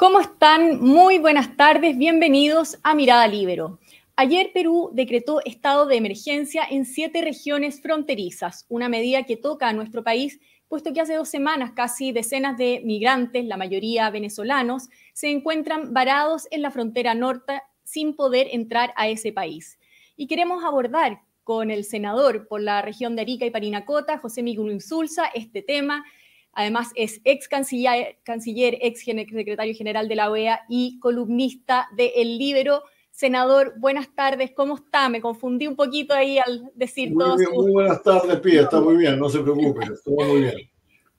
[0.00, 0.80] ¿Cómo están?
[0.80, 3.80] Muy buenas tardes, bienvenidos a Mirada Libero.
[4.16, 9.74] Ayer Perú decretó estado de emergencia en siete regiones fronterizas, una medida que toca a
[9.74, 15.28] nuestro país, puesto que hace dos semanas casi decenas de migrantes, la mayoría venezolanos, se
[15.28, 19.78] encuentran varados en la frontera norte sin poder entrar a ese país.
[20.16, 24.70] Y queremos abordar con el senador por la región de Arica y Parinacota, José Miguel
[24.72, 26.06] Insulza, este tema
[26.52, 32.38] Además, es ex canciller, canciller, ex secretario general de la OEA y columnista de El
[32.38, 32.82] Libero.
[33.10, 35.08] Senador, buenas tardes, ¿cómo está?
[35.08, 37.36] Me confundí un poquito ahí al decir todo.
[37.36, 40.54] Muy buenas tardes, Pía, está muy bien, no se preocupe, todo muy bien.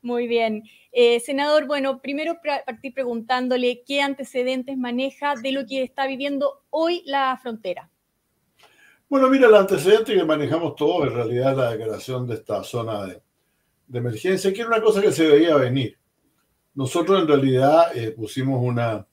[0.04, 0.64] Muy bien.
[0.92, 7.04] Eh, senador, bueno, primero partir preguntándole qué antecedentes maneja de lo que está viviendo hoy
[7.06, 7.88] la frontera.
[9.08, 13.06] Bueno, mira, el antecedente que manejamos todos en realidad es la declaración de esta zona
[13.06, 13.22] de,
[13.92, 15.98] de emergencia, que era una cosa que se veía venir.
[16.74, 19.06] Nosotros en realidad eh, pusimos una,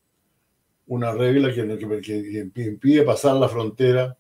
[0.87, 4.17] una regla que, que, impide pasar la frontera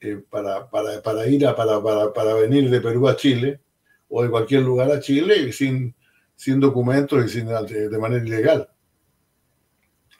[0.00, 3.62] eh, para, para, para, ir a, para, para, para, venir de Perú a Chile
[4.08, 5.94] o de cualquier lugar a Chile y sin,
[6.36, 8.68] sin documentos y sin, de manera ilegal.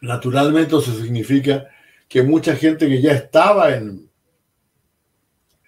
[0.01, 1.69] Naturalmente eso significa
[2.09, 4.11] que mucha gente que ya estaba en,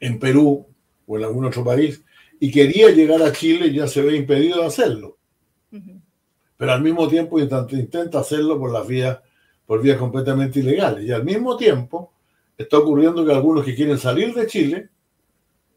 [0.00, 0.66] en Perú
[1.06, 2.02] o en algún otro país
[2.38, 5.18] y quería llegar a Chile ya se ve impedido de hacerlo.
[6.56, 9.18] Pero al mismo tiempo intenta hacerlo por las vías,
[9.66, 11.04] por vías completamente ilegales.
[11.04, 12.12] Y al mismo tiempo
[12.56, 14.90] está ocurriendo que algunos que quieren salir de Chile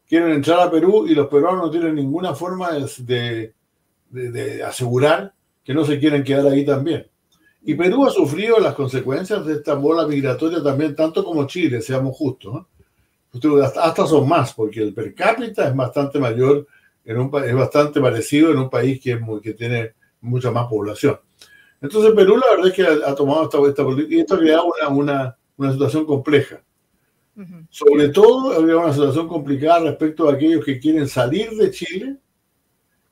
[0.08, 3.54] quieren entrar a Perú y los peruanos no tienen ninguna forma de,
[4.10, 7.06] de, asegurar que no se quieren quedar ahí también.
[7.62, 12.16] Y Perú ha sufrido las consecuencias de esta bola migratoria también, tanto como Chile, seamos
[12.16, 12.54] justos.
[12.54, 12.68] ¿no?
[13.62, 16.66] Hasta son más, porque el per cápita es bastante mayor,
[17.04, 21.18] en un, es bastante parecido en un país que, que tiene mucha más población.
[21.80, 24.64] Entonces Perú la verdad es que ha, tomado esta, esta política y esto ha creado
[24.66, 26.62] una, una, una situación compleja.
[27.70, 32.16] Sobre todo ha creado una situación complicada respecto a aquellos que quieren salir de Chile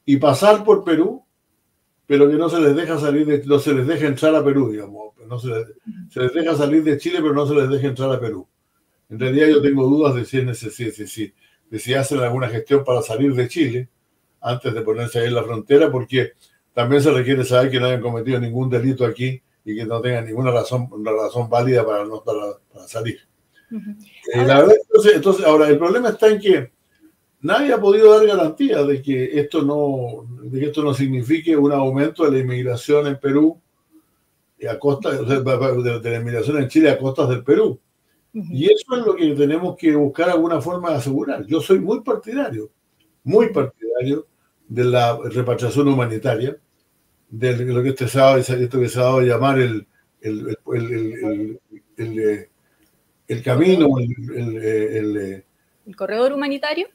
[0.05, 1.25] y pasar por Perú,
[2.07, 4.71] pero que no se les deja salir de, no se les deja entrar a Perú,
[4.71, 5.15] digamos.
[5.27, 5.67] No se les,
[6.11, 8.47] se les deja salir de Chile, pero no se les deja entrar a Perú.
[9.11, 11.35] En realidad yo tengo dudas de si, es si,
[11.71, 13.89] de si hacen alguna gestión para salir de Chile
[14.41, 16.33] antes de ponerse ahí en la frontera, porque
[16.75, 20.27] también se requiere saber que no hayan cometido ningún delito aquí y que no tengan
[20.27, 23.19] ninguna razón, una razón válida para, no, para, salir.
[23.71, 24.77] Eh, la verdad,
[25.15, 26.73] entonces, ahora el problema está en que
[27.41, 31.73] nadie ha podido dar garantía de que esto no, de que esto no signifique un
[31.73, 33.61] aumento de la inmigración en Perú
[34.69, 35.41] a costa de,
[36.01, 37.79] de la inmigración en Chile a costas del Perú.
[38.33, 41.47] Y eso es lo que tenemos que buscar alguna forma de asegurar.
[41.47, 42.71] Yo soy muy partidario,
[43.25, 44.27] muy partidario
[44.69, 46.57] de la repatriación humanitaria,
[47.31, 49.87] de lo que, este sábado, esto que se ha dado a llamar el,
[50.21, 51.61] el, el,
[51.97, 52.49] el,
[53.29, 55.45] el camino, el,
[55.97, 56.89] corredor humanitario.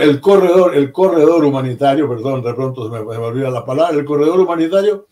[0.00, 4.04] El corredor, el corredor humanitario, perdón, de pronto se me, me olvida la palabra, el
[4.04, 5.06] corredor humanitario,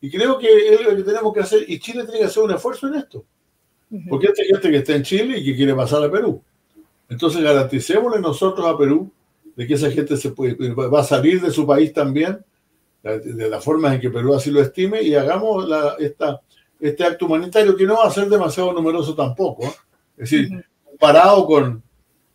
[0.00, 2.52] y creo que es lo que tenemos que hacer, y Chile tiene que hacer un
[2.52, 3.24] esfuerzo en esto.
[4.08, 6.42] Porque hay gente que está en Chile y que quiere pasar a Perú.
[7.08, 9.12] Entonces garanticémosle nosotros a Perú
[9.54, 12.42] de que esa gente se puede, va a salir de su país también,
[13.02, 16.40] de la forma en que Perú así lo estime, y hagamos la, esta,
[16.80, 19.64] este acto humanitario que no va a ser demasiado numeroso tampoco.
[19.66, 19.74] ¿eh?
[20.16, 21.82] Es decir, comparado con,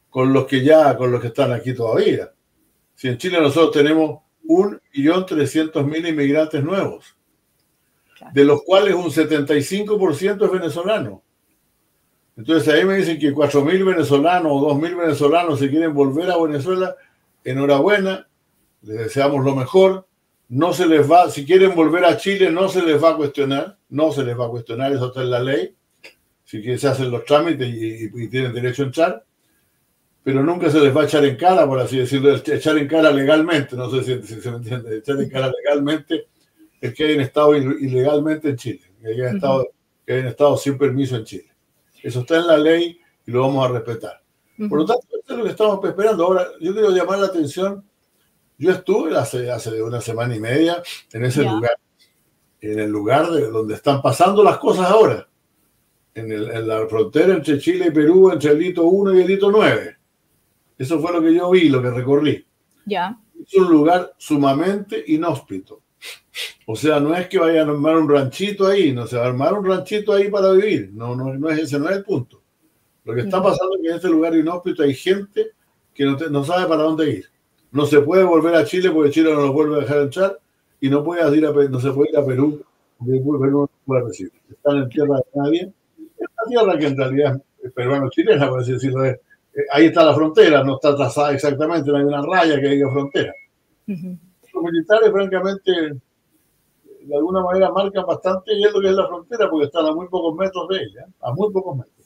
[0.09, 2.31] con los que ya, con los que están aquí todavía.
[2.93, 7.15] Si en Chile nosotros tenemos 1.300.000 inmigrantes nuevos,
[8.33, 11.23] de los cuales un 75% es venezolano.
[12.37, 16.95] Entonces ahí me dicen que 4.000 venezolanos o 2.000 venezolanos se quieren volver a Venezuela.
[17.43, 18.27] Enhorabuena,
[18.83, 20.07] les deseamos lo mejor.
[20.49, 23.77] No se les va, si quieren volver a Chile, no se les va a cuestionar,
[23.89, 25.75] no se les va a cuestionar, eso está en la ley.
[26.45, 29.25] Si quieren, se hacen los trámites y, tienen derecho a entrar,
[30.23, 33.11] pero nunca se les va a echar en cara, por así decirlo, echar en cara
[33.11, 36.27] legalmente, no sé si, se me entiende, echar en cara legalmente
[36.79, 39.67] el que hayan estado ilegalmente en Chile, que hayan estado,
[40.05, 41.56] que hayan estado sin permiso en Chile.
[42.07, 44.23] Eso está en la ley y lo vamos a respetar.
[44.69, 46.23] Por lo tanto, eso es lo que estamos esperando.
[46.23, 47.83] Ahora, yo quiero llamar la atención.
[48.57, 50.81] Yo estuve hace, hace una semana y media
[51.11, 51.77] en ese lugar,
[52.61, 55.27] en el lugar de donde están pasando las cosas ahora,
[56.15, 59.29] en, el, en, la frontera entre Chile y Perú, entre el hito 1 y el
[59.29, 59.97] hito 9.
[60.77, 62.47] Eso fue lo que yo vi, lo que recorrí.
[62.85, 63.19] Ya.
[63.37, 65.81] Es un lugar sumamente inhóspito.
[66.65, 69.27] O sea, no es que vayan a armar un ranchito ahí, no se va a
[69.27, 70.91] armar un ranchito ahí para vivir.
[70.93, 72.41] No, no, no es ese, no es el punto.
[73.05, 75.51] Lo que está pasando es que en este lugar inhóspito hay gente
[75.93, 77.25] que no, no sabe para dónde ir.
[77.71, 80.39] No se puede volver a Chile porque Chile no lo vuelve a dejar entrar
[80.79, 82.63] y no, puede ir a, no se puede ir a Perú
[82.99, 84.33] no puede recibir.
[84.49, 85.73] Están en tierra de nadie.
[85.97, 89.05] Es una tierra que en realidad es peruano-chilena, por así decirlo.
[89.05, 89.19] Eh,
[89.71, 93.33] ahí está la frontera, no está trazada exactamente, no hay una raya que diga frontera.
[94.61, 95.71] Los militares, francamente,
[97.01, 100.07] de alguna manera marcan bastante y lo que es la frontera, porque están a muy
[100.07, 101.97] pocos metros de ella, a muy pocos metros.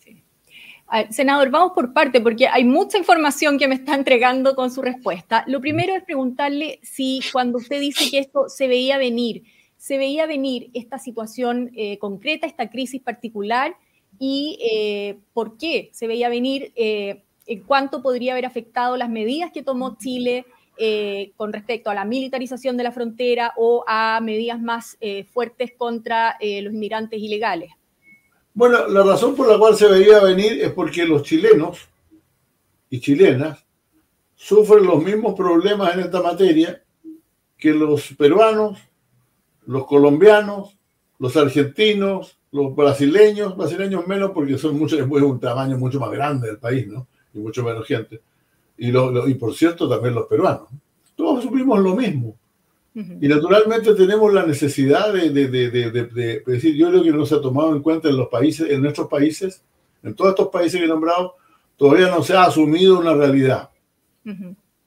[1.10, 5.46] Senador, vamos por parte, porque hay mucha información que me está entregando con su respuesta.
[5.48, 9.44] Lo primero es preguntarle si cuando usted dice que esto se veía venir,
[9.78, 13.78] se veía venir esta situación eh, concreta, esta crisis particular,
[14.20, 19.52] y eh, por qué se veía venir, eh, en cuánto podría haber afectado las medidas
[19.54, 20.46] que tomó Chile
[21.36, 24.98] con respecto a la militarización de la frontera o a medidas más
[25.32, 27.72] fuertes contra los inmigrantes ilegales.
[28.54, 31.88] Bueno, la razón por la cual se veía venir es porque los chilenos
[32.90, 33.66] y chilenas
[34.36, 36.84] sufren los mismos problemas en esta materia
[37.58, 38.80] que los peruanos,
[39.68, 40.76] los colombianos,
[41.20, 46.48] los argentinos, los brasileños, brasileños menos porque son muchos, es un tamaño mucho más grande
[46.48, 47.08] del país, ¿no?
[47.34, 48.20] Y mucho menos gente.
[48.82, 50.68] Y, y por cierto, también los peruanos.
[51.16, 52.36] Todos sufrimos lo mismo.
[52.96, 57.84] Y naturalmente tenemos la necesidad de, decir, yo creo que no se ha tomado en
[57.84, 59.64] cuenta en los países, en nuestros países,
[60.02, 61.36] en todos estos países que he nombrado,
[61.78, 63.70] todavía no se ha asumido una realidad.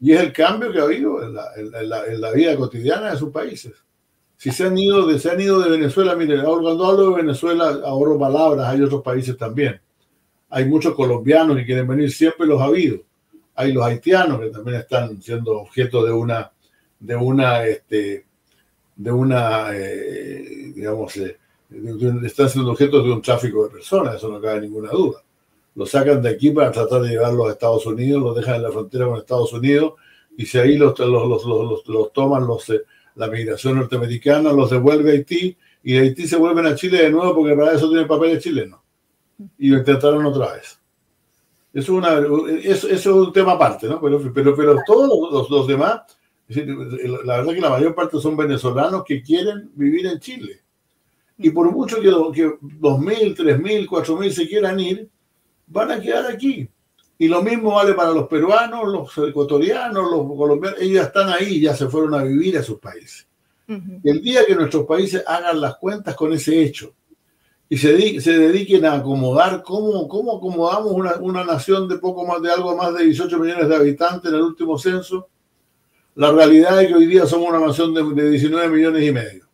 [0.01, 1.33] Y es el cambio que ha habido en
[2.21, 3.73] la, vida cotidiana de sus países.
[4.37, 7.79] Si se han ido de, se han ido de Venezuela, miren, cuando hablo de Venezuela
[7.85, 9.81] ahorro palabras, hay otros países también.
[10.51, 12.99] Hay muchos colombianos que quieren venir, siempre los ha habido.
[13.57, 16.51] Hay los haitianos que también están siendo objeto de una
[17.05, 18.25] de una, este,
[18.97, 21.37] de una, eh, digamos, eh,
[22.25, 25.23] están siendo objetos de un tráfico de personas, eso no cabe ninguna duda.
[25.75, 28.71] Los sacan de aquí para tratar de llevarlos a Estados Unidos, los dejan en la
[28.71, 29.95] frontera con Estados Unidos
[30.37, 32.81] y si ahí los, los, los, los toman eh,
[33.17, 37.11] la migración norteamericana, los devuelve a Haití y de Haití se vuelven a Chile de
[37.11, 38.81] nuevo porque para eso tienen papeles chilenos.
[39.59, 40.81] Y lo intentaron otra vez.
[41.75, 42.23] Es, una,
[42.63, 44.01] eso, es un tema aparte, ¿no?
[44.01, 46.03] Pero, pero, pero todos los, los demás
[46.49, 50.61] la verdad que la mayor parte son venezolanos que quieren vivir en Chile.
[51.39, 55.09] Y por mucho que, que 2.000, 3.000, 4.000 se quieran ir,
[55.67, 56.69] van a quedar aquí.
[57.19, 60.81] Y lo mismo vale para los peruanos, los ecuatorianos, los colombianos.
[60.81, 63.27] Ellos están ahí, ya se fueron a vivir a sus países.
[63.67, 66.93] El día que nuestros países hagan las cuentas con ese hecho
[67.69, 72.43] y se, se dediquen a acomodar cómo, cómo acomodamos una, una, nación de poco más
[72.43, 75.29] de algo más de 18 millones de habitantes en el último censo,
[76.15, 79.45] la realidad es que hoy día somos una nación de, 19 millones y medio.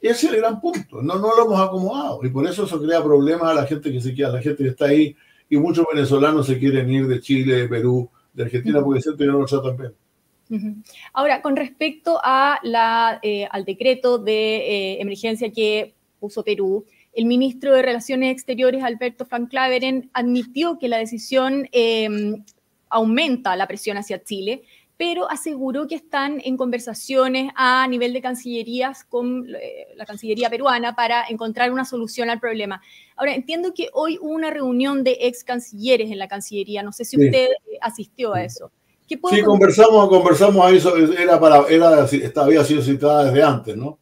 [0.00, 1.02] Ese es el gran punto.
[1.02, 2.20] No, no lo hemos acomodado.
[2.24, 4.62] Y por eso eso crea problemas a la gente que se queda, a la gente
[4.62, 5.14] que está ahí.
[5.50, 9.40] Y muchos venezolanos se quieren ir de Chile, de Perú, de Argentina, porque siempre no
[9.40, 10.84] lo tratan bien.
[11.12, 17.24] Ahora, con respecto a la, eh, al decreto de eh, emergencia que puso Perú, el
[17.26, 22.44] ministro de Relaciones Exteriores, Alberto Van Claveren, admitió que la decisión em,
[22.88, 24.62] aumenta la presión hacia Chile
[24.96, 30.94] pero aseguró que están en conversaciones a nivel de cancillerías con eh, la Cancillería peruana
[30.94, 32.80] para encontrar una solución al problema.
[33.16, 37.04] Ahora, entiendo que hoy hubo una reunión de ex cancilleres en la Cancillería, no sé
[37.04, 37.48] si usted
[37.80, 38.70] asistió a eso.
[39.06, 43.98] sí, conversamos, conversamos a eso, era para, era, había sido citada desde antes, ¿no?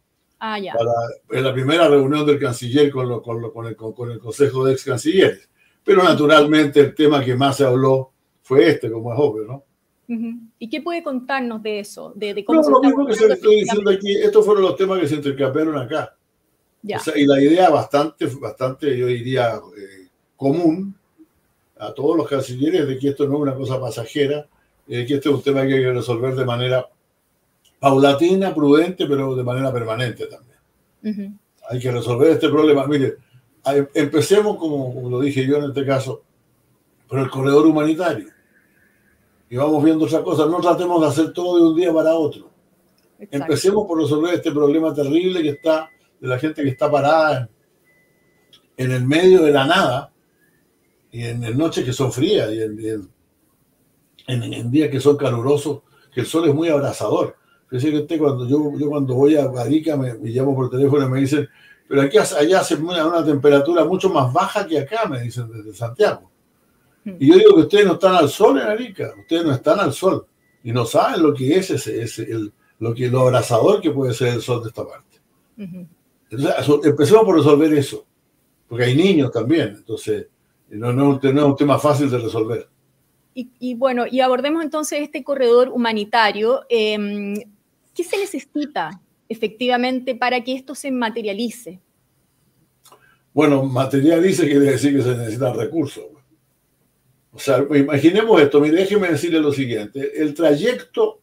[0.47, 0.75] Ah, ya.
[1.31, 4.85] en la primera reunión del canciller con, con, con, el, con el Consejo de Ex
[4.85, 5.49] Cancilleres.
[5.83, 9.65] Pero naturalmente el tema que más se habló fue este, como es obvio, ¿no?
[10.59, 12.13] ¿Y qué puede contarnos de eso?
[12.15, 15.09] De, cómo no, lo mismo que se estoy diciendo aquí, estos fueron los temas que
[15.09, 16.15] se intercambiaron acá.
[16.83, 20.95] y la idea bastante, bastante, yo diría, eh, común
[21.79, 24.47] a todos los cancilleres de que esto no es una cosa pasajera,
[24.87, 26.87] de que este es un tema que hay que resolver de manera
[27.85, 31.39] paulatina, prudente, pero de manera permanente también.
[31.69, 32.87] Hay que resolver este problema.
[32.87, 33.17] Mire,
[33.93, 36.23] empecemos, como lo dije yo en este caso,
[37.07, 38.29] por el corredor humanitario
[39.51, 40.47] y vamos viendo otra cosa.
[40.47, 42.51] No tratemos de hacer todo de un día para otro.
[43.19, 47.51] Empecemos por resolver este problema terrible que está de la gente que está parada
[48.79, 50.11] en, el medio de la nada
[51.13, 53.11] y en, noches que son frías y en,
[54.27, 55.83] en, días que son calurosos,
[56.15, 57.37] que el sol es muy abrazador.
[57.69, 61.11] Fíjese que usted cuando yo, yo cuando voy a Arica me, llamo por teléfono y
[61.11, 61.49] me dicen,
[61.89, 65.75] pero aquí allá hace una, una temperatura mucho más baja que acá, me dicen desde
[65.75, 66.31] Santiago.
[67.05, 69.93] Y yo digo que ustedes no están al sol en Arica, ustedes no están al
[69.93, 70.27] sol
[70.63, 74.15] y no saben lo que es ese, ese el, lo, que, lo abrazador que puede
[74.15, 75.19] ser el sol de esta parte.
[75.57, 78.07] Entonces, empecemos por resolver eso,
[78.67, 80.27] porque hay niños también, entonces
[80.71, 82.69] no, no, es un tema fácil de resolver.
[83.35, 86.63] Y, bueno, y abordemos entonces este corredor humanitario.
[86.69, 87.35] Em,
[87.95, 91.81] ¿Qué se necesita efectivamente para que esto se materialice?
[93.33, 96.05] Bueno, materialice quiere decir que se necesitan recursos.
[97.33, 101.21] O sea, imaginemos esto, mire, déjeme decirle lo siguiente, el trayecto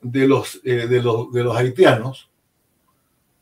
[0.00, 2.30] de los, eh, de los, de los haitianos,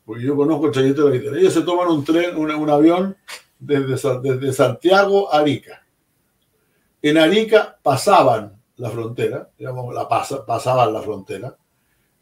[0.06, 3.14] porque yo conozco el trayecto de los haitianos, ellos se toman un tren, un, avión
[3.58, 5.86] desde, desde Santiago a Arica.
[7.02, 9.94] En Arica pasaban la frontera, digamos,
[10.46, 11.54] pasaban la frontera,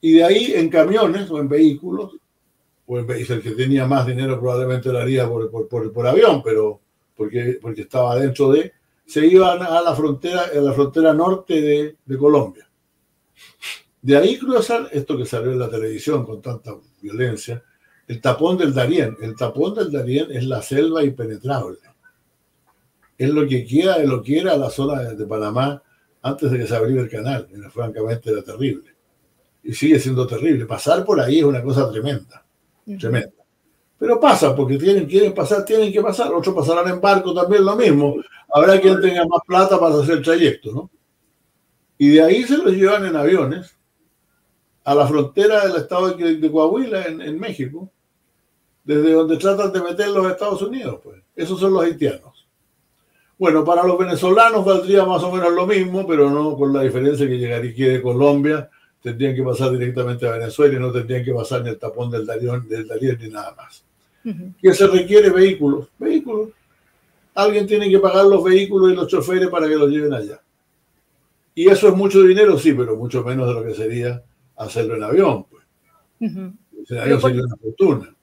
[0.00, 2.16] y de ahí en camiones o en vehículos,
[2.86, 6.80] o en, el que tenía más dinero probablemente lo haría por, por, por avión, pero
[7.16, 8.72] porque, porque estaba dentro de
[9.06, 12.68] se iban a la frontera, a la frontera norte de, de Colombia.
[14.00, 17.62] De ahí cruzan esto que salió en la televisión con tanta violencia,
[18.06, 19.16] el tapón del Darién.
[19.20, 21.78] El tapón del Darién es la selva impenetrable.
[23.18, 25.82] Es lo que queda de lo que era la zona de Panamá
[26.22, 27.48] antes de que se abriera el canal.
[27.72, 28.94] francamente era terrible.
[29.62, 30.66] Y sigue siendo terrible.
[30.66, 32.44] Pasar por ahí es una cosa tremenda.
[32.98, 33.40] Tremenda.
[33.98, 36.32] Pero pasa, porque tienen, quieren pasar, tienen que pasar.
[36.32, 38.16] Otros pasarán en barco también lo mismo.
[38.52, 40.90] Habrá quien tenga más plata para hacer el trayecto, ¿no?
[41.98, 43.76] Y de ahí se los llevan en aviones
[44.84, 47.90] a la frontera del estado de, Coahuila, en, México,
[48.82, 51.22] desde donde tratan de meter los Estados Unidos, pues.
[51.36, 52.48] Esos son los haitianos.
[53.38, 57.28] Bueno, para los venezolanos valdría más o menos lo mismo, pero no con la diferencia
[57.28, 58.70] que llegaría de Colombia,
[59.02, 62.26] tendrían que pasar directamente a Venezuela y no tendrían que pasar ni el tapón del
[62.26, 63.84] Darién, del Darién ni nada más
[64.60, 65.88] que se requiere vehículos.
[65.98, 66.50] Vehículos.
[67.34, 70.40] Alguien tiene que pagar los vehículos y los choferes para que los lleven allá.
[71.54, 74.22] Y eso es mucho dinero, sí, pero mucho menos de lo que sería
[74.56, 75.44] hacerlo en avión.
[75.44, 75.64] Pues.
[76.20, 78.14] En avión sería una fortuna.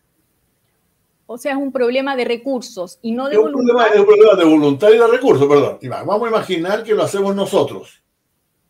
[1.30, 3.88] O sea, es un problema de recursos y no de voluntad.
[3.94, 5.78] es un problema de voluntad y de recursos, perdón.
[5.90, 8.02] Vamos a imaginar que lo hacemos nosotros.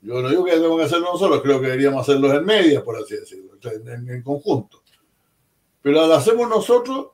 [0.08, 2.96] Yo no digo que tenemos que hacerlo nosotros, creo que deberíamos hacerlo en medias, por
[2.96, 4.82] así decirlo, en, en conjunto.
[5.82, 7.08] Pero lo hacemos nosotros,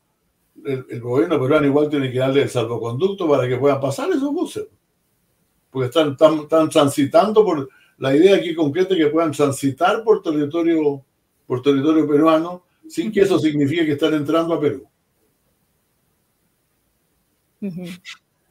[0.64, 4.68] el, gobierno peruano igual tiene que darle el salvoconducto para que puedan pasar esos buses.
[5.72, 7.68] Porque están, están, transitando por.
[7.98, 11.04] La idea aquí concreta es que puedan transitar por territorio,
[11.48, 14.88] por territorio peruano sin que eso signifique que están entrando a Perú.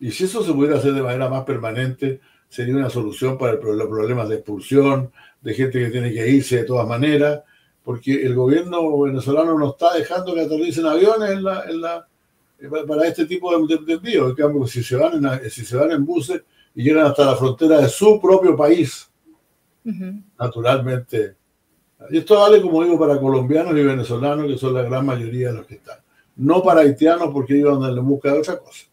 [0.01, 2.21] Y si eso se pudiera hacer de manera más permanente,
[2.53, 6.65] sería una solución para los problemas de expulsión, de gente que tiene que irse de
[6.65, 7.41] todas maneras,
[7.83, 12.07] porque el gobierno venezolano no está dejando que aterricen aviones en la, en la,
[12.87, 14.29] para este tipo de, envíos.
[14.29, 16.43] En cambio, si se, van en, si se van en buses
[16.75, 19.11] y llegan hasta la frontera de su propio país,
[20.39, 21.37] naturalmente.
[22.11, 25.55] Y esto vale, como digo, para colombianos y venezolanos, que son la gran mayoría de
[25.55, 26.01] los que están.
[26.37, 28.87] No para haitianos, porque ellos andan en busca de otra cosa.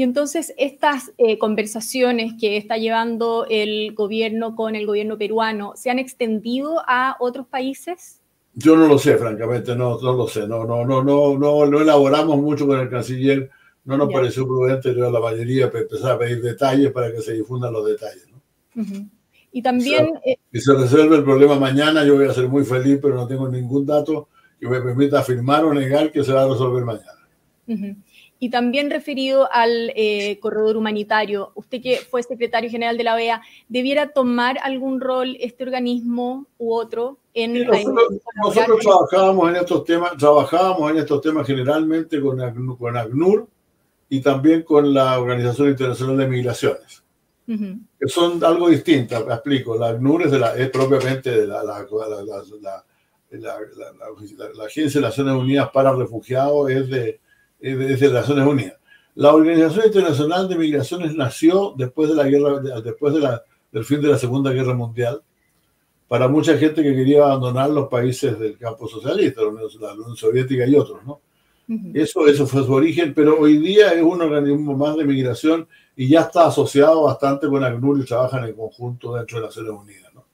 [0.00, 5.90] Y entonces estas eh, conversaciones que está llevando el gobierno con el gobierno peruano, ¿se
[5.90, 8.18] han extendido a otros países?
[8.54, 10.48] Yo no lo sé, francamente, no, no lo sé.
[10.48, 13.50] No, no, no, no, no, no elaboramos mucho con el canciller.
[13.84, 17.70] No nos pareció prudente a la mayoría empezar a pedir detalles para que se difundan
[17.70, 18.26] los detalles.
[19.52, 20.14] Y también...
[20.24, 23.26] Eh, si se resuelve el problema mañana, yo voy a ser muy feliz, pero no
[23.26, 24.28] tengo ningún dato
[24.58, 27.20] que me permita afirmar o negar que se va a resolver mañana.
[28.42, 33.42] Y también referido al eh, corredor humanitario, usted que fue secretario general de la OEA,
[33.68, 40.16] ¿debiera tomar algún rol este organismo u otro en nosotros, nosotros trabajábamos en estos temas,
[40.16, 43.46] trabajábamos en estos temas generalmente con, ACNUR
[44.08, 47.04] y también con la Organización Internacional de Migraciones,
[47.46, 49.76] que son algo distintas, me explico.
[49.76, 51.86] La ACNUR es, de la, es propiamente de la, la,
[53.30, 57.20] la Agencia de Naciones Unidas para Refugiados, es de
[57.60, 58.78] desde Naciones Unidas.
[59.14, 64.00] La Organización Internacional de Migraciones nació después de la guerra, después de la, del fin
[64.00, 65.22] de la Segunda Guerra Mundial,
[66.08, 70.74] para mucha gente que quería abandonar los países del campo socialista, la Unión Soviética y
[70.74, 71.20] otros, ¿no?
[71.94, 76.08] Eso, eso fue su origen, pero hoy día es un organismo más de migración y
[76.08, 80.12] ya está asociado bastante con ACNUR y trabajan en conjunto dentro de Naciones Unidas.
[80.12, 80.24] ¿no?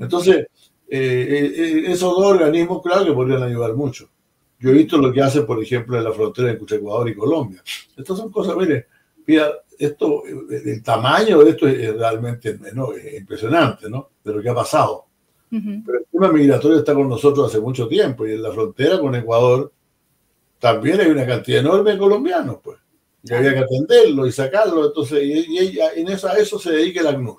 [0.00, 0.46] Entonces,
[0.88, 4.08] eh, eh, eh, esos dos organismos, claro que podrían ayudar mucho.
[4.60, 7.62] Yo he visto lo que hace, por ejemplo, en la frontera entre Ecuador y Colombia.
[7.96, 8.86] Estas son cosas, mire,
[9.26, 12.58] mira, esto, el tamaño de esto es realmente
[13.16, 14.10] impresionante, ¿no?
[14.22, 15.06] De lo que ha pasado.
[15.48, 19.14] Pero el tema migratorio está con nosotros hace mucho tiempo y en la frontera con
[19.16, 19.72] Ecuador
[20.60, 22.78] también hay una cantidad enorme de colombianos, pues.
[23.24, 24.86] Y había que atenderlo y sacarlo.
[24.86, 27.38] Entonces, y, en eso, a eso se dedica el ACNUR.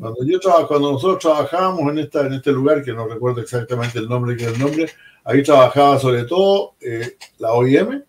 [0.00, 4.08] Cuando, yo cuando nosotros trabajábamos en, esta, en este lugar, que no recuerdo exactamente el
[4.08, 4.88] nombre, que es el nombre,
[5.24, 8.02] Ahí trabajaba sobre todo eh, la OIM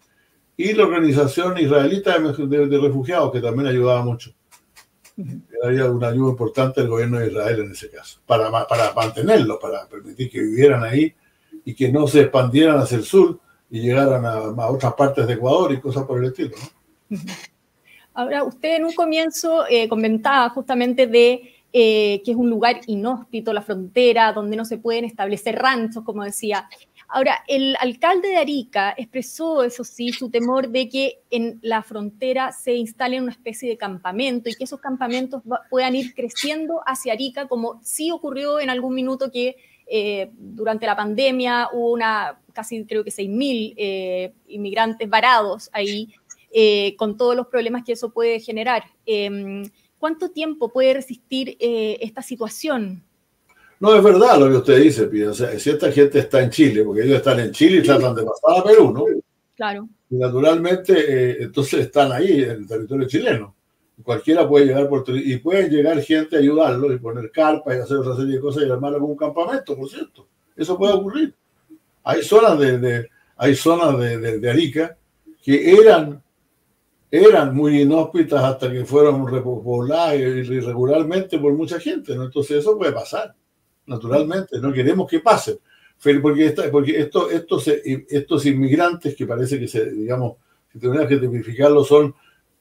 [0.58, 4.34] y la Organización Israelita de, Refugiados, que también ayudaba mucho.
[5.64, 9.88] Había una ayuda importante del gobierno de Israel en ese caso, para, para mantenerlos, para
[9.88, 11.14] permitir que vivieran ahí
[11.64, 13.40] y que no se expandieran hacia el sur
[13.70, 16.56] y llegaran a, otras partes de Ecuador y cosas por el estilo.
[18.14, 23.52] Ahora, usted en un comienzo eh, comentaba justamente de eh, que es un lugar inhóspito,
[23.52, 26.70] la frontera, donde no se pueden establecer ranchos, como decía.
[27.10, 32.54] Ahora, el alcalde de Arica expresó, eso sí, su temor de que en la frontera
[32.54, 37.50] se instale una especie de campamento y que esos campamentos puedan ir creciendo hacia Arica,
[37.50, 43.04] como sí ocurrió en algún minuto que eh, durante la pandemia hubo una, casi creo
[43.04, 46.08] que 6.000 eh, inmigrantes varados ahí,
[46.54, 48.86] eh, con todos los problemas que eso puede generar.
[50.06, 53.02] ¿Cuánto tiempo puede resistir esta situación?
[53.80, 55.32] No, es verdad lo que usted dice, Pia.
[55.32, 58.14] O sea, si esta gente está en Chile, porque ellos están en Chile y tratan
[58.14, 59.04] de pasar a Perú, ¿no?
[59.56, 59.90] Claro.
[60.12, 63.56] Y naturalmente, eh, entonces están ahí, en el territorio chileno.
[64.04, 67.98] Cualquiera puede llegar por y puede llegar gente a ayudarlos y poner carpas y hacer
[67.98, 70.28] otra serie de cosas y armar algún campamento, por cierto.
[70.56, 71.34] Eso puede ocurrir.
[72.04, 74.96] Hay zonas de, hay zonas de, de, Arica
[75.42, 76.22] que eran,
[77.16, 82.24] eran muy inhóspitas hasta que fueron repobladas irregularmente por mucha gente, ¿no?
[82.26, 83.36] Entonces eso puede pasar
[83.88, 85.58] naturalmente, no queremos que pasen.
[86.22, 90.36] Porque, porque esto, estos, estos inmigrantes que parece que se, digamos,
[90.72, 92.14] si tendrías que tipificarlo, son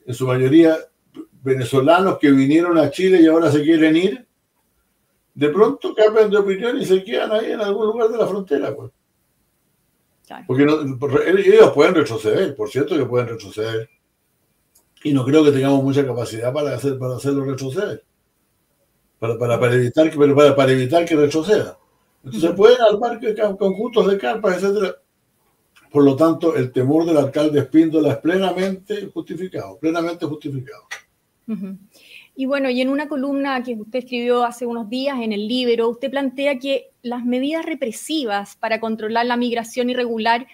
[0.06, 0.76] en su mayoría
[1.42, 4.26] venezolanos que vinieron a Chile y ahora se quieren ir,
[5.34, 8.74] de pronto cambian de opinión y se quedan ahí en algún lugar de la frontera.
[8.74, 8.92] Pues.
[10.46, 10.64] Porque
[11.36, 13.90] ellos pueden retroceder, por cierto que pueden retroceder.
[15.04, 18.02] Y no creo que tengamos mucha capacidad para, hacer, para hacerlo retroceder
[19.18, 21.78] para, para, evitar, que, para, para, evitar que retroceda.
[22.24, 23.20] Entonces pueden armar
[23.58, 24.96] conjuntos de carpas, etcétera.
[25.90, 30.84] Por lo tanto, el temor del alcalde Espíndola es plenamente justificado, plenamente justificado.
[32.34, 35.88] Y bueno, y en una columna que usted escribió hace unos días en el Libro,
[35.88, 40.46] usted plantea que las medidas represivas para controlar la migración irregular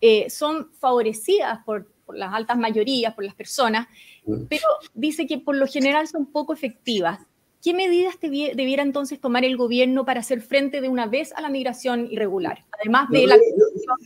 [0.00, 3.88] eh, son favorecidas por, por, las altas mayorías, por las personas,
[4.26, 4.44] mm.
[4.48, 7.20] pero dice que por lo general son poco efectivas.
[7.62, 11.48] ¿Qué medidas debiera entonces tomar el gobierno para hacer frente de una vez a la
[11.48, 12.64] migración irregular?
[12.72, 13.38] Además de la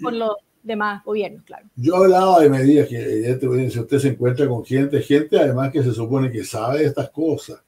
[0.03, 1.67] con los demás gobiernos, claro.
[1.75, 5.93] Yo hablaba de medidas que, si usted se encuentra con gente, gente además que se
[5.93, 7.63] supone que sabe de estas cosas.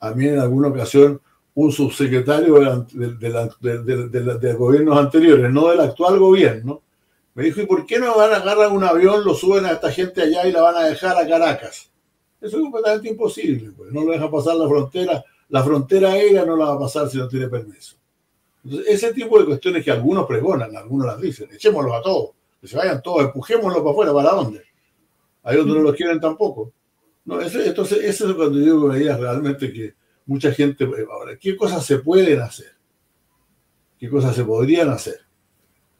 [0.00, 1.20] A mí en alguna ocasión
[1.54, 6.82] un subsecretario de, de, gobiernos anteriores, no del actual gobierno,
[7.38, 9.92] me dijo, ¿y por qué no van a agarrar un avión, lo suben a esta
[9.92, 11.88] gente allá y la van a dejar a Caracas?
[12.40, 13.92] Eso es completamente imposible, pues.
[13.92, 15.24] no lo deja pasar la frontera.
[15.48, 17.94] La frontera aérea no la va a pasar si no tiene permiso.
[18.64, 22.66] Entonces, ese tipo de cuestiones que algunos pregonan, algunos las dicen, echémoslos a todos, que
[22.66, 24.64] se vayan todos, empujémoslos para afuera, ¿para dónde?
[25.44, 26.72] Hay otros no los quieren tampoco.
[27.24, 29.94] Entonces, eso es cuando yo veía realmente que
[30.26, 32.72] mucha gente, ahora, ¿qué cosas se pueden hacer?
[33.96, 35.27] ¿Qué cosas se podrían hacer?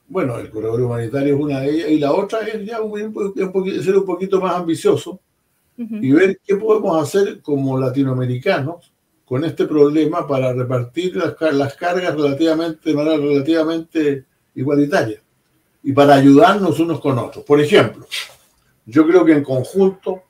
[0.09, 2.79] Bueno, el corredor humanitario es una de ellas, y la otra es ya
[3.83, 5.21] ser un poquito más ambicioso
[5.77, 8.93] y ver qué podemos hacer como latinoamericanos
[9.25, 15.21] con este problema para repartir las, las cargas relativamente, de manera relativamente igualitaria
[15.83, 17.45] y para ayudarnos unos con otros.
[17.45, 18.07] Por ejemplo,
[18.87, 20.23] yo creo que en conjunto,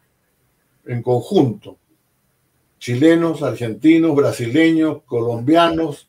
[0.84, 1.78] en conjunto,
[2.78, 6.08] chilenos, argentinos, brasileños, colombianos,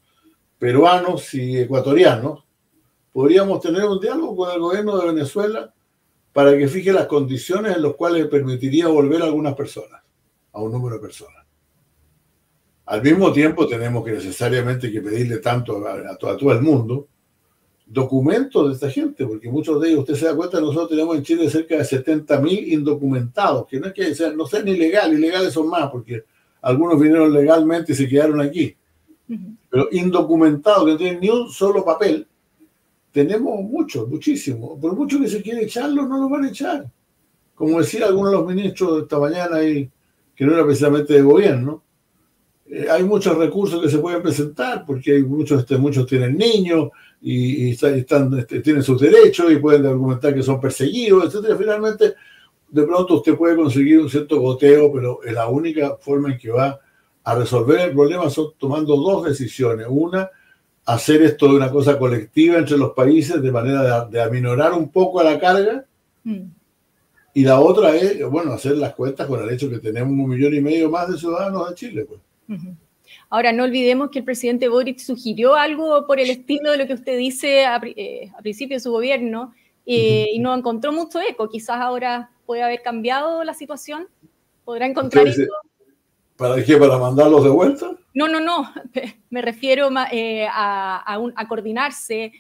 [0.58, 2.44] peruanos y ecuatorianos,
[3.12, 5.74] podríamos tener un diálogo con el gobierno de Venezuela
[6.34, 10.02] para que fije las condiciones en las cuales permitiría volver a algunas personas,
[10.54, 11.46] a un número de personas.
[12.86, 17.08] Al mismo tiempo tenemos que necesariamente que pedirle tanto a, todo el mundo
[17.86, 21.24] documentos de esta gente, porque muchos de ellos, usted se da cuenta, nosotros tenemos en
[21.24, 25.54] Chile cerca de 70 mil indocumentados, que no es que sean, no sean ilegales, ilegales
[25.54, 26.24] son más, porque
[26.62, 28.76] algunos vinieron legalmente y se quedaron aquí,
[29.70, 32.28] pero indocumentados, que no tienen ni un solo papel,
[33.12, 34.80] tenemos muchos, muchísimos.
[34.80, 36.90] Por mucho que se quiere echarlo, no lo van a echar.
[37.56, 39.90] Como decía alguno de los ministros esta mañana, y,
[40.36, 41.84] que no era precisamente de gobierno,
[42.68, 46.90] eh, hay muchos recursos que se pueden presentar, porque hay muchos, este, muchos tienen niños
[47.22, 51.58] y, están, este, tienen sus derechos y pueden argumentar que son perseguidos, etcétera.
[51.58, 52.14] Finalmente,
[52.70, 56.80] de pronto usted puede conseguir un cierto goteo, pero la única forma en que va
[57.24, 59.88] a resolver el problema son tomando dos decisiones.
[59.90, 60.30] Una,
[60.90, 65.22] hacer esto de una cosa colectiva entre los países de manera de, aminorar un poco
[65.22, 65.86] la carga.
[66.24, 66.46] Mm.
[67.36, 70.56] Y la otra es, bueno, hacer las cuentas con el hecho que tenemos un millón
[70.56, 72.06] y medio más de ciudadanos de Chile.
[72.06, 72.20] Pues.
[73.30, 76.96] Ahora, no olvidemos que el presidente Boric sugirió algo por el estilo de lo que
[76.96, 79.54] usted dice a, eh, principio de su gobierno
[79.86, 81.50] eh, y no encontró mucho eco.
[81.50, 84.08] Quizás ahora puede haber cambiado la situación.
[84.66, 85.54] ¿Podrá encontrar eco?
[86.40, 86.78] ¿Para qué?
[86.78, 87.92] ¿Para mandarlos de vuelta?
[88.14, 88.74] No, no, no.
[89.30, 92.32] Me refiero eh, a, coordinarse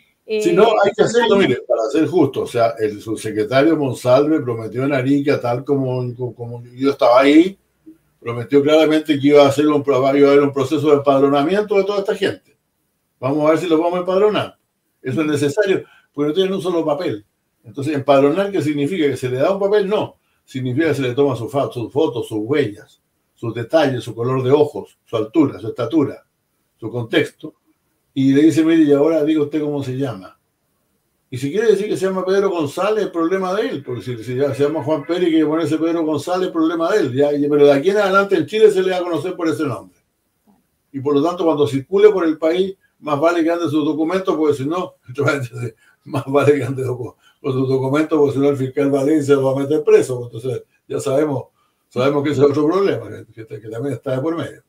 [0.41, 4.83] si no, hay que hacerlo, mire, para ser justo, o sea, el subsecretario Monsalve prometió
[4.83, 7.57] en Arica, tal como, como yo estaba ahí,
[8.19, 11.83] prometió claramente que iba a, hacer un, iba a haber un proceso de empadronamiento de
[11.83, 12.55] toda esta gente.
[13.19, 14.55] Vamos a ver si los vamos a empadronar.
[15.01, 15.83] Eso es necesario,
[16.13, 17.25] porque no tienen un solo papel.
[17.63, 19.07] Entonces, empadronar, ¿qué significa?
[19.07, 19.89] ¿Que se le da un papel?
[19.89, 20.17] No.
[20.45, 23.01] Significa que se le toma sus fotos, sus huellas,
[23.39, 26.25] sus detalles, su color de ojos, su altura, su estatura,
[26.77, 27.53] su contexto.
[28.13, 30.37] Y le dice, mire, y ahora diga usted cómo se llama.
[31.29, 33.83] Y si quiere decir que se llama Pedro González, problema de él.
[33.83, 37.13] Porque si, se llama Juan Pérez y quiere ponerse Pedro González, problema de él.
[37.13, 39.63] Ya, pero de aquí en adelante en Chile se le va a conocer por ese
[39.63, 39.97] nombre.
[40.91, 44.35] Y por lo tanto, cuando circule por el país, más vale que ande sus documentos,
[44.35, 44.95] porque si no,
[46.03, 49.51] más vale que ande con sus documentos, porque si no el fiscal Valencia lo va
[49.53, 50.25] a meter preso.
[50.25, 51.45] Entonces, ya sabemos,
[51.89, 54.63] sabemos que ese es otro problema, que, también está de por medio.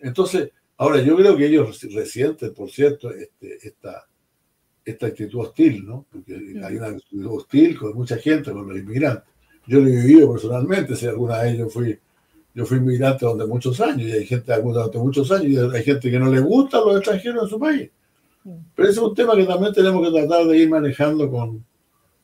[0.00, 4.06] Entonces, ahora yo creo que ellos resienten, por cierto, este, esta,
[4.84, 6.06] esta actitud hostil, ¿no?
[6.10, 9.32] Porque hay una actitud hostil con mucha gente, con los inmigrantes.
[9.66, 11.98] Yo lo he vivido personalmente, si alguna de ellos fui
[12.54, 16.08] yo fui inmigrante durante muchos años y hay gente durante muchos años y hay gente
[16.08, 17.90] que no le gusta a los extranjeros en su país.
[18.74, 21.64] Pero ese es un tema que también tenemos que tratar de ir manejando con,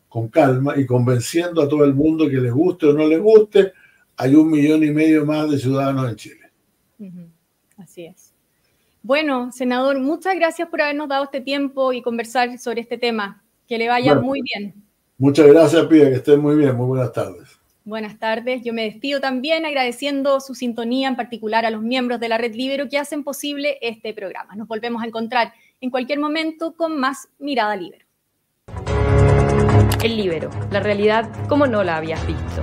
[0.08, 3.72] con calma y convenciendo a todo el mundo que le guste o no le guste.
[4.20, 6.50] Hay un millón y medio más de ciudadanos en Chile.
[7.78, 8.34] Así es.
[9.02, 13.42] Bueno, senador, muchas gracias por habernos dado este tiempo y conversar sobre este tema.
[13.66, 14.74] Que le vaya muy bien.
[15.16, 16.76] Muchas gracias, Pia, que estén muy bien.
[16.76, 17.48] Muy buenas tardes.
[17.84, 18.62] Buenas tardes.
[18.62, 22.54] Yo me despido también agradeciendo su sintonía, en particular a los miembros de la Red
[22.54, 24.54] Libero que hacen posible este programa.
[24.54, 28.04] Nos volvemos a encontrar en cualquier momento con más Mirada Libero.
[30.04, 32.62] El Libero, la realidad como no la habías visto.